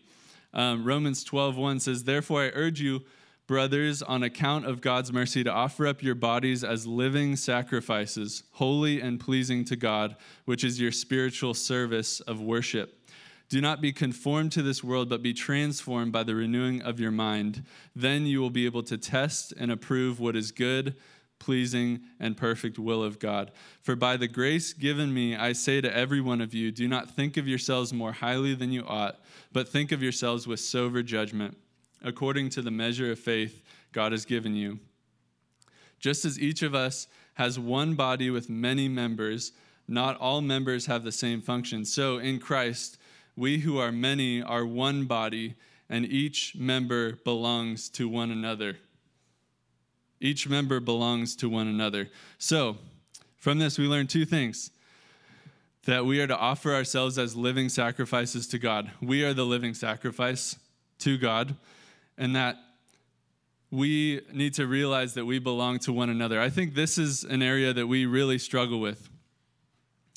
[0.52, 3.04] Um, Romans 12:1 says, "Therefore I urge you,
[3.46, 9.00] brothers, on account of God's mercy, to offer up your bodies as living sacrifices, holy
[9.00, 13.02] and pleasing to God, which is your spiritual service of worship."
[13.48, 17.12] Do not be conformed to this world, but be transformed by the renewing of your
[17.12, 17.64] mind.
[17.94, 20.96] Then you will be able to test and approve what is good,
[21.38, 23.52] pleasing, and perfect will of God.
[23.82, 27.10] For by the grace given me, I say to every one of you, do not
[27.10, 29.20] think of yourselves more highly than you ought,
[29.52, 31.56] but think of yourselves with sober judgment,
[32.02, 33.62] according to the measure of faith
[33.92, 34.78] God has given you.
[35.98, 39.52] Just as each of us has one body with many members,
[39.88, 41.84] not all members have the same function.
[41.84, 42.98] So in Christ,
[43.36, 45.54] we who are many are one body,
[45.88, 48.78] and each member belongs to one another.
[50.20, 52.08] Each member belongs to one another.
[52.38, 52.78] So,
[53.36, 54.70] from this, we learn two things
[55.84, 58.90] that we are to offer ourselves as living sacrifices to God.
[59.00, 60.56] We are the living sacrifice
[60.98, 61.54] to God,
[62.18, 62.56] and that
[63.70, 66.40] we need to realize that we belong to one another.
[66.40, 69.08] I think this is an area that we really struggle with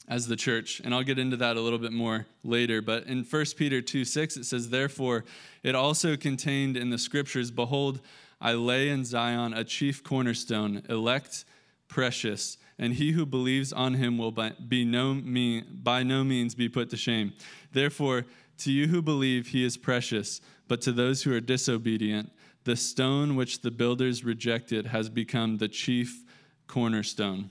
[0.07, 2.81] as the church, and I'll get into that a little bit more later.
[2.81, 5.23] But in 1 Peter 2 6, it says, Therefore,
[5.61, 7.99] it also contained in the scriptures, Behold,
[8.41, 11.45] I lay in Zion a chief cornerstone, elect,
[11.87, 16.55] precious, and he who believes on him will by, be no mean, by no means
[16.55, 17.33] be put to shame.
[17.73, 18.25] Therefore,
[18.59, 22.31] to you who believe, he is precious, but to those who are disobedient,
[22.63, 26.23] the stone which the builders rejected has become the chief
[26.67, 27.49] cornerstone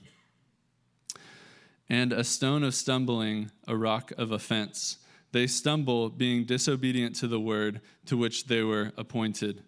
[1.89, 4.97] and a stone of stumbling, a rock of offense.
[5.31, 9.63] They stumble, being disobedient to the word to which they were appointed.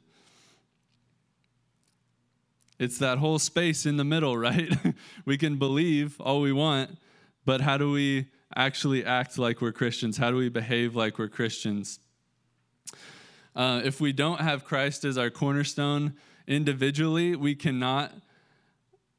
[2.82, 4.76] It's that whole space in the middle, right?
[5.24, 6.98] we can believe all we want,
[7.46, 8.26] but how do we
[8.56, 10.18] actually act like we're Christians?
[10.18, 12.00] How do we behave like we're Christians?
[13.56, 16.16] Uh, if we don't have Christ as our cornerstone
[16.48, 18.14] individually, we cannot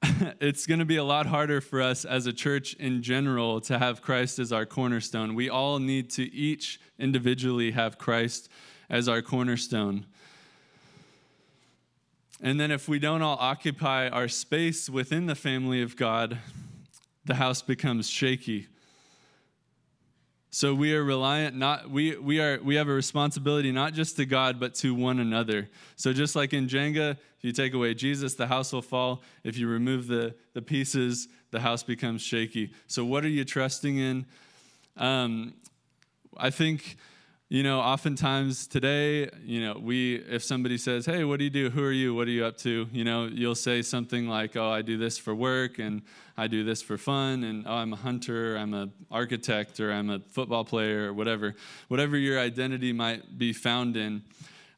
[0.40, 3.78] it's going to be a lot harder for us as a church in general to
[3.78, 5.36] have Christ as our cornerstone.
[5.36, 8.48] We all need to each individually have Christ
[8.90, 10.06] as our cornerstone.
[12.40, 16.38] And then if we don't all occupy our space within the family of God,
[17.24, 18.66] the house becomes shaky.
[20.54, 24.26] So we are reliant not we we are we have a responsibility not just to
[24.26, 25.70] God but to one another.
[25.96, 29.22] So just like in Jenga, if you take away Jesus, the house will fall.
[29.44, 32.72] If you remove the the pieces, the house becomes shaky.
[32.86, 34.26] So what are you trusting in?
[34.98, 35.54] Um,
[36.36, 36.96] I think
[37.52, 41.68] you know oftentimes today you know we if somebody says hey what do you do?
[41.68, 42.14] Who are you?
[42.14, 42.88] What are you up to?
[42.90, 46.00] You know you'll say something like oh i do this for work and
[46.38, 50.08] i do this for fun and oh i'm a hunter i'm an architect or i'm
[50.08, 51.54] a football player or whatever
[51.88, 54.22] whatever your identity might be found in.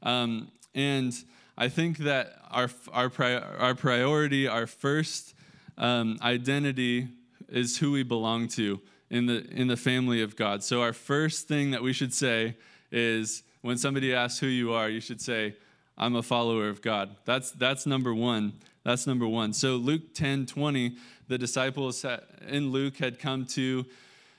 [0.03, 1.15] Um, and
[1.57, 5.35] i think that our our, pri- our priority our first
[5.79, 7.07] um, identity
[7.49, 8.81] is who we belong to
[9.15, 10.65] in the in the family of God.
[10.65, 12.57] So our first thing that we should say
[12.91, 15.55] is when somebody asks who you are, you should say,
[15.97, 17.15] I'm a follower of God.
[17.25, 18.53] That's that's number 1.
[18.83, 19.53] That's number 1.
[19.53, 20.97] So Luke 10, 20,
[21.29, 22.05] the disciples
[22.49, 23.87] in Luke had come to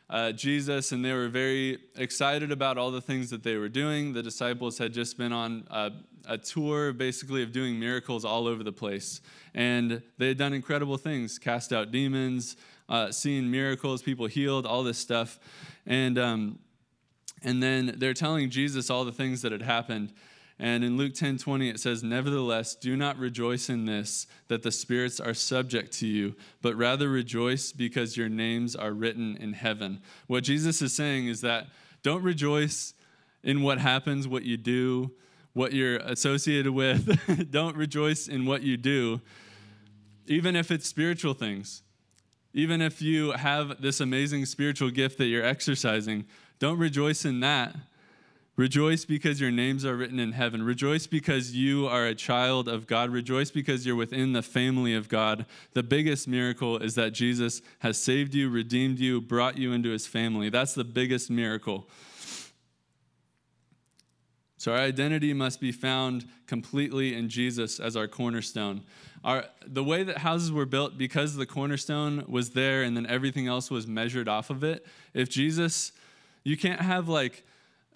[0.10, 4.12] uh, Jesus and they were very excited about all the things that they were doing.
[4.14, 5.94] The disciples had just been on a,
[6.28, 9.22] a tour basically of doing miracles all over the place.
[9.56, 12.58] And they had done incredible things, cast out demons,
[12.90, 15.40] uh, seeing miracles, people healed, all this stuff.
[15.86, 16.60] And, um,
[17.44, 20.14] and then they're telling Jesus all the things that had happened.
[20.58, 24.72] And in Luke 10 20, it says, Nevertheless, do not rejoice in this, that the
[24.72, 30.02] spirits are subject to you, but rather rejoice because your names are written in heaven.
[30.28, 31.68] What Jesus is saying is that
[32.04, 32.94] don't rejoice
[33.44, 35.12] in what happens, what you do,
[35.54, 37.50] what you're associated with.
[37.52, 39.20] don't rejoice in what you do,
[40.28, 41.84] even if it's spiritual things.
[42.56, 46.26] Even if you have this amazing spiritual gift that you're exercising,
[46.58, 47.76] don't rejoice in that
[48.58, 50.64] Rejoice because your names are written in heaven.
[50.64, 53.10] Rejoice because you are a child of God.
[53.10, 55.46] Rejoice because you're within the family of God.
[55.74, 60.08] The biggest miracle is that Jesus has saved you, redeemed you, brought you into his
[60.08, 60.48] family.
[60.50, 61.90] That's the biggest miracle.
[64.66, 68.82] So our identity must be found completely in Jesus as our cornerstone.
[69.24, 73.46] Our, the way that houses were built, because the cornerstone was there and then everything
[73.46, 75.92] else was measured off of it, if Jesus,
[76.44, 77.46] you can't have like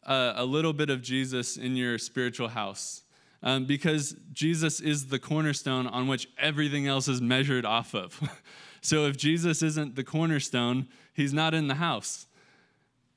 [0.03, 3.01] a, a little bit of Jesus in your spiritual house.
[3.41, 8.21] Um, because Jesus is the cornerstone on which everything else is measured off of.
[8.81, 12.27] so if Jesus isn't the cornerstone, he's not in the house.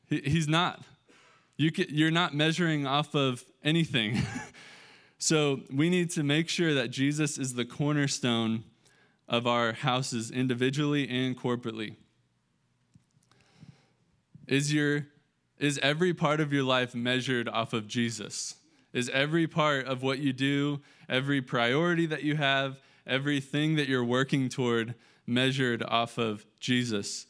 [0.09, 0.83] He, he's not.
[1.63, 4.21] You can, you're not measuring off of anything.
[5.19, 8.65] so we need to make sure that Jesus is the cornerstone
[9.29, 11.95] of our houses individually and corporately.
[14.49, 15.07] Is your
[15.61, 18.57] is every part of your life measured off of Jesus?
[18.93, 24.03] Is every part of what you do, every priority that you have, everything that you're
[24.03, 24.97] working toward
[25.29, 27.27] measured off of Jesus?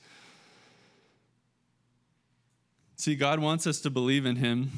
[3.03, 4.71] See, God wants us to believe in Him.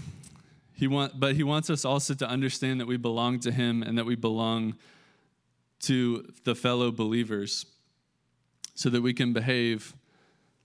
[0.72, 3.99] He want, but He wants us also to understand that we belong to Him and
[3.99, 4.77] that we belong
[5.81, 7.66] to the fellow believers
[8.75, 9.93] so that we can behave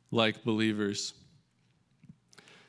[0.10, 1.14] like believers.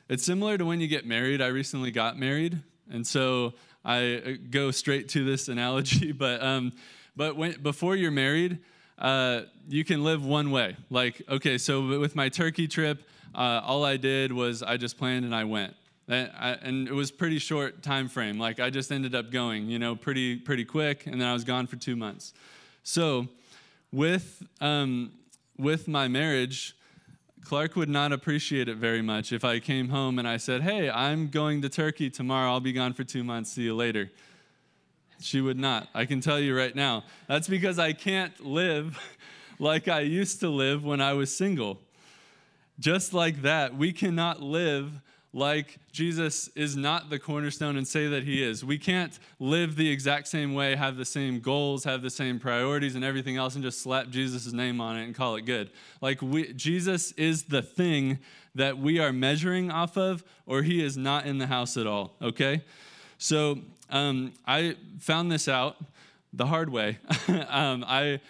[0.09, 1.41] It's similar to when you get married.
[1.41, 2.59] I recently got married,
[2.91, 3.53] and so
[3.85, 6.11] I uh, go straight to this analogy.
[6.17, 6.73] But um,
[7.15, 8.59] but when, before you're married,
[8.97, 10.75] uh, you can live one way.
[10.89, 15.25] Like okay, so with my Turkey trip, uh, all I did was I just planned
[15.25, 15.75] and I went.
[16.07, 18.37] And, I, and it was pretty short time frame.
[18.37, 21.43] Like I just ended up going, you know, pretty pretty quick, and then I was
[21.43, 22.33] gone for two months.
[22.83, 23.27] So
[23.91, 25.11] with um,
[25.57, 26.75] with my marriage,
[27.45, 30.89] Clark would not appreciate it very much if I came home and I said, Hey,
[30.89, 32.51] I'm going to Turkey tomorrow.
[32.51, 33.53] I'll be gone for two months.
[33.53, 34.11] See you later.
[35.19, 35.87] She would not.
[35.93, 37.03] I can tell you right now.
[37.27, 38.99] That's because I can't live
[39.59, 41.79] like I used to live when I was single.
[42.81, 45.01] Just like that, we cannot live
[45.33, 48.65] like Jesus is not the cornerstone and say that he is.
[48.65, 52.95] We can't live the exact same way, have the same goals, have the same priorities
[52.95, 55.69] and everything else and just slap Jesus' name on it and call it good.
[56.01, 58.17] Like we, Jesus is the thing
[58.55, 62.15] that we are measuring off of or he is not in the house at all,
[62.19, 62.63] okay?
[63.19, 63.59] So
[63.91, 65.77] um, I found this out
[66.33, 66.97] the hard way.
[67.47, 68.21] um, I,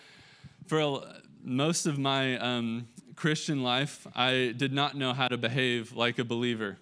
[0.67, 2.87] for a, most of my um,
[3.21, 6.79] Christian life, I did not know how to behave like a believer.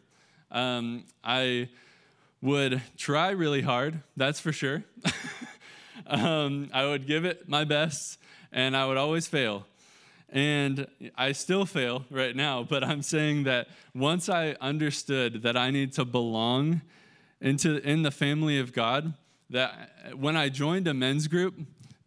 [0.49, 1.67] Um, I
[2.41, 4.85] would try really hard, that's for sure.
[6.07, 8.19] um, I would give it my best,
[8.53, 9.65] and I would always fail.
[10.29, 10.87] And
[11.17, 15.91] I still fail right now, but I'm saying that once I understood that I need
[15.95, 16.79] to belong
[17.41, 19.13] into in the family of God,
[19.49, 21.55] that when I joined a men's group,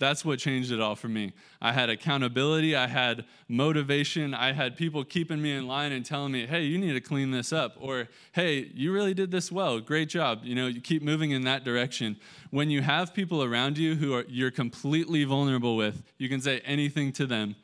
[0.03, 1.33] that's what changed it all for me.
[1.61, 6.33] I had accountability, I had motivation, I had people keeping me in line and telling
[6.33, 9.79] me, hey, you need to clean this up, or hey, you really did this well,
[9.79, 10.41] great job.
[10.43, 12.17] You know, you keep moving in that direction.
[12.51, 16.61] When you have people around you who are, you're completely vulnerable with, you can say
[16.65, 17.55] anything to them,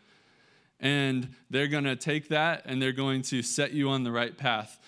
[0.78, 4.78] and they're to take that and they're going to set you on the right path.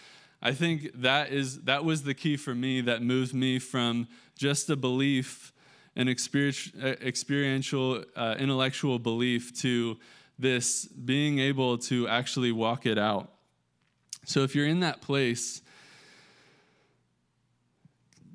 [0.40, 4.70] I think that is that was the key for me that moved me from just
[4.70, 5.52] a belief
[5.96, 9.98] an experiential, uh, intellectual belief to
[10.38, 13.30] this being able to actually walk it out.
[14.24, 15.62] So if you're in that place,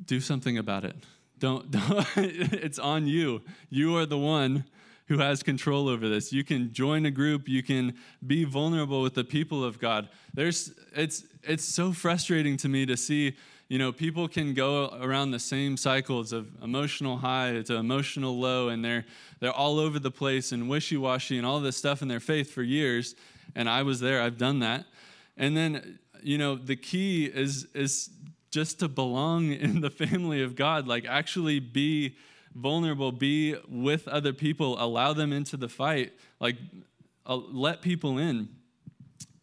[0.05, 0.95] do something about it.
[1.39, 3.41] Don't, don't it's on you.
[3.69, 4.65] You are the one
[5.07, 6.33] who has control over this.
[6.33, 7.95] You can join a group, you can
[8.25, 10.09] be vulnerable with the people of God.
[10.33, 13.35] There's it's it's so frustrating to me to see
[13.75, 18.69] you know, people can go around the same cycles of emotional high to emotional low,
[18.69, 19.03] and they're
[19.41, 22.63] they're all over the place and wishy-washy and all this stuff in their faith for
[22.63, 23.15] years.
[23.53, 24.85] And I was there; I've done that.
[25.35, 28.11] And then, you know, the key is is
[28.49, 32.15] just to belong in the family of God, like actually be
[32.53, 36.55] vulnerable, be with other people, allow them into the fight, like
[37.25, 38.47] uh, let people in.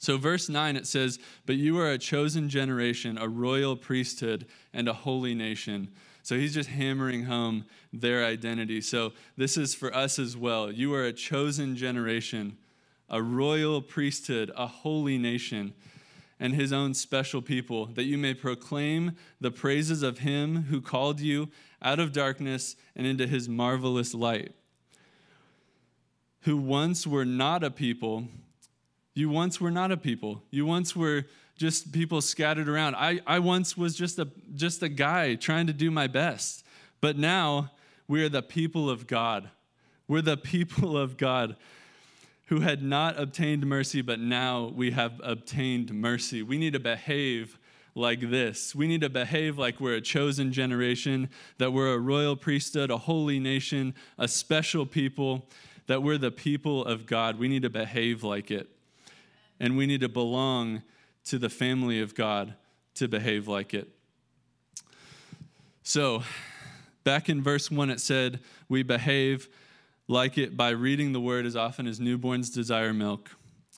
[0.02, 4.88] So, verse 9, it says, But you are a chosen generation, a royal priesthood, and
[4.88, 5.92] a holy nation.
[6.24, 8.80] So, he's just hammering home their identity.
[8.80, 10.72] So, this is for us as well.
[10.72, 12.58] You are a chosen generation,
[13.08, 15.72] a royal priesthood, a holy nation,
[16.40, 21.20] and his own special people, that you may proclaim the praises of him who called
[21.20, 21.48] you
[21.80, 24.52] out of darkness and into his marvelous light.
[26.40, 28.26] Who once were not a people
[29.14, 30.42] You once were not a people.
[30.50, 32.96] You once were just people scattered around.
[32.96, 36.64] I, I once was just a just a guy trying to do my best.
[37.00, 37.72] But now
[38.08, 39.50] we are the people of God.
[40.08, 41.56] We're the people of God
[42.46, 46.42] who had not obtained mercy, but now we have obtained mercy.
[46.42, 47.58] We need to behave
[47.94, 48.74] like this.
[48.74, 52.96] We need to behave like we're a chosen generation, that we're a royal priesthood, a
[52.96, 55.48] holy nation, a special people,
[55.86, 57.38] that we're the people of God.
[57.38, 58.68] We need to behave like it.
[59.62, 60.82] And we need to belong
[61.24, 62.54] to the family of God
[62.96, 63.88] to behave like it.
[65.84, 66.24] So,
[67.04, 69.48] back in verse 1, it said, We behave
[70.08, 73.30] like it by reading the word as often as newborns desire milk.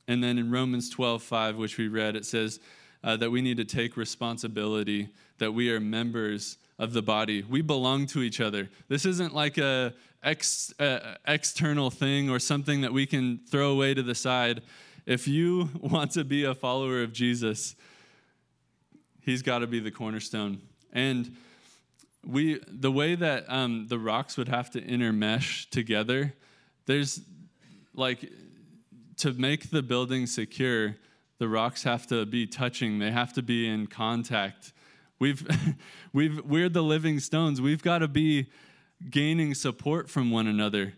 [0.09, 2.61] And then in Romans 12, 5, which we read, it says
[3.03, 7.43] uh, that we need to take responsibility, that we are members of the body.
[7.43, 8.71] We belong to each other.
[8.89, 13.95] This isn't like a ex, uh, external thing or something that we can throw away
[13.95, 14.63] to the side.
[15.07, 17.77] If you want to be a follower of Jesus,
[19.21, 20.61] he's got to be the cornerstone.
[20.93, 21.37] And
[22.27, 26.35] we the way that um, the rocks would have to intermesh together
[26.87, 27.21] there's
[27.95, 28.31] like
[29.19, 30.97] to make the building secure
[31.39, 32.99] the rocks have to be touching.
[32.99, 34.73] They have to be in contact.
[35.19, 35.47] We've
[36.13, 37.61] we've we're the living stones.
[37.61, 38.51] We've got to be
[39.11, 40.95] gaining support from one another.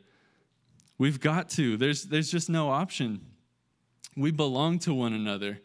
[0.98, 1.76] We've got to.
[1.76, 3.20] There's there's just no option
[4.16, 5.60] we belong to one another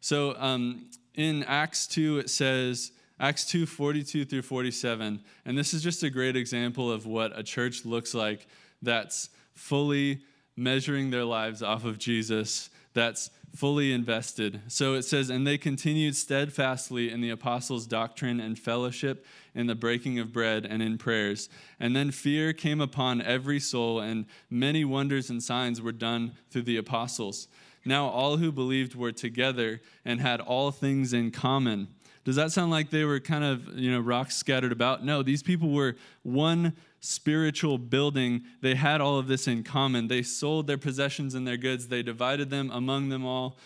[0.00, 5.20] so um, in acts 2 it says Acts 2 42 through 47.
[5.44, 8.48] And this is just a great example of what a church looks like
[8.82, 10.22] that's fully
[10.56, 14.60] measuring their lives off of Jesus, that's fully invested.
[14.66, 19.24] So it says, And they continued steadfastly in the apostles' doctrine and fellowship,
[19.54, 21.48] in the breaking of bread, and in prayers.
[21.78, 26.62] And then fear came upon every soul, and many wonders and signs were done through
[26.62, 27.46] the apostles.
[27.84, 31.88] Now all who believed were together and had all things in common.
[32.24, 35.04] Does that sound like they were kind of, you know, rocks scattered about?
[35.04, 38.42] No, these people were one spiritual building.
[38.60, 40.06] They had all of this in common.
[40.06, 43.56] They sold their possessions and their goods, they divided them among them all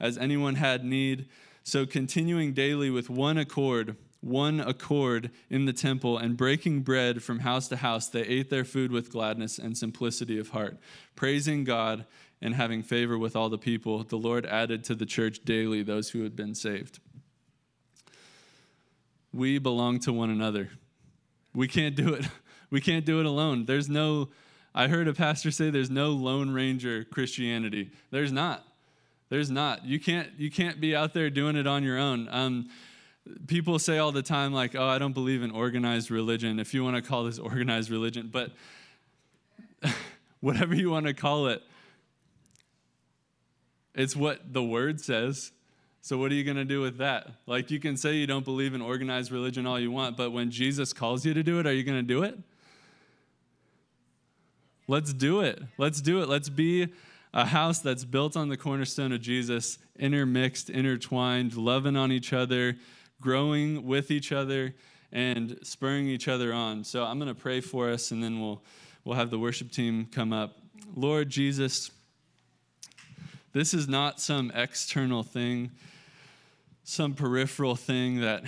[0.00, 1.28] as anyone had need.
[1.62, 7.40] So, continuing daily with one accord, one accord in the temple, and breaking bread from
[7.40, 10.78] house to house, they ate their food with gladness and simplicity of heart,
[11.16, 12.06] praising God
[12.40, 14.04] and having favor with all the people.
[14.04, 17.00] The Lord added to the church daily those who had been saved.
[19.32, 20.70] We belong to one another.
[21.54, 22.26] We can't do it.
[22.68, 23.64] We can't do it alone.
[23.64, 24.30] There's no,
[24.74, 27.92] I heard a pastor say there's no Lone Ranger Christianity.
[28.10, 28.66] There's not.
[29.28, 29.84] There's not.
[29.84, 32.28] You can't, you can't be out there doing it on your own.
[32.28, 32.68] Um,
[33.46, 36.82] people say all the time, like, oh, I don't believe in organized religion, if you
[36.82, 38.50] want to call this organized religion, but
[40.40, 41.62] whatever you want to call it,
[43.96, 45.50] it's what the word says.
[46.02, 47.28] So, what are you going to do with that?
[47.46, 50.52] Like, you can say you don't believe in organized religion all you want, but when
[50.52, 52.38] Jesus calls you to do it, are you going to do it?
[54.86, 55.60] Let's do it.
[55.78, 56.28] Let's do it.
[56.28, 56.92] Let's be
[57.34, 62.76] a house that's built on the cornerstone of Jesus, intermixed, intertwined, loving on each other,
[63.20, 64.74] growing with each other,
[65.10, 66.84] and spurring each other on.
[66.84, 68.62] So, I'm going to pray for us, and then we'll,
[69.04, 70.58] we'll have the worship team come up.
[70.94, 71.90] Lord Jesus,
[73.56, 75.70] this is not some external thing
[76.88, 78.44] some peripheral thing that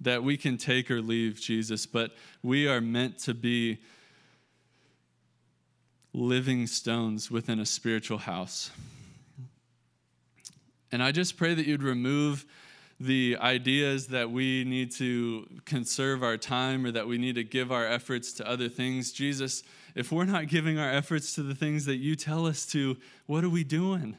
[0.00, 2.12] that we can take or leave Jesus, but
[2.42, 3.78] we are meant to be
[6.14, 8.70] living stones within a spiritual house.
[10.92, 12.46] And I just pray that you'd remove
[12.98, 17.70] the ideas that we need to conserve our time or that we need to give
[17.70, 19.12] our efforts to other things.
[19.12, 19.62] Jesus,
[19.94, 23.44] if we're not giving our efforts to the things that you tell us to, what
[23.44, 24.16] are we doing?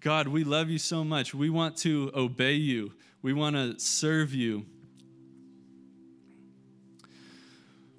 [0.00, 1.34] God, we love you so much.
[1.34, 2.92] We want to obey you,
[3.22, 4.66] we want to serve you.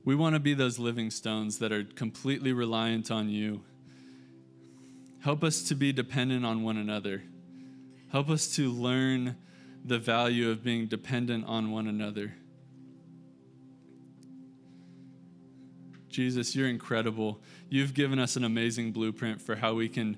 [0.06, 3.62] We want to be those living stones that are completely reliant on you.
[5.20, 7.24] Help us to be dependent on one another.
[8.14, 9.36] Help us to learn
[9.84, 12.36] the value of being dependent on one another.
[16.18, 17.40] Jesus, you're incredible.
[17.70, 20.18] You've given us an amazing blueprint for how we can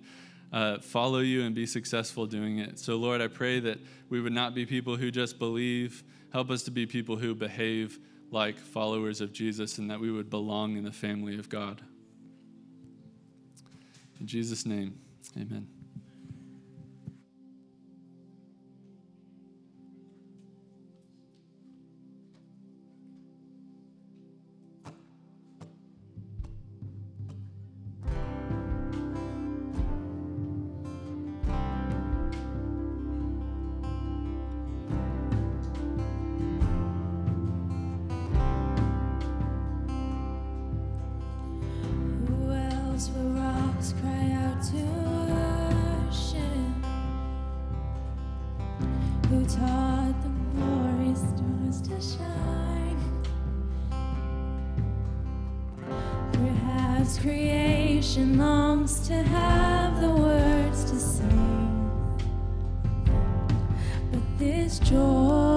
[0.53, 2.79] uh, follow you and be successful doing it.
[2.79, 6.05] So, Lord, I pray that we would not be people who just believe.
[6.31, 7.99] Help us to be people who behave
[8.31, 11.81] like followers of Jesus and that we would belong in the family of God.
[14.21, 14.97] In Jesus' name,
[15.35, 15.78] amen.
[49.29, 52.97] who taught the morning stars to shine.
[56.33, 62.19] Perhaps creation longs to have the words to sing,
[64.11, 65.48] but this joy.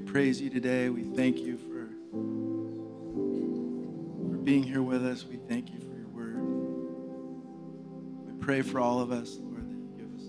[0.00, 0.88] We praise you today.
[0.88, 1.90] We thank you for,
[4.30, 5.26] for being here with us.
[5.26, 6.40] We thank you for your word.
[8.26, 10.24] We pray for all of us, Lord, that you give us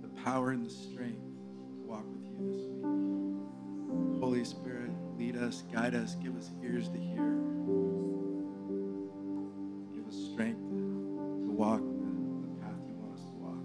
[0.00, 4.22] the, the power and the strength to walk with you this week.
[4.22, 7.36] Holy Spirit, lead us, guide us, give us ears to hear.
[9.94, 13.60] Give us strength to, walk the path you want us to walk.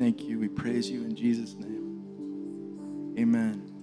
[0.00, 0.40] Thank you.
[0.40, 1.83] We praise you in Jesus' name.
[3.18, 3.73] Amen.